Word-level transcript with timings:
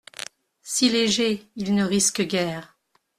Si 0.63 0.89
légers, 0.89 1.45
ils 1.55 1.75
ne 1.75 1.83
risquent 1.85 2.25
guère. 2.25 2.75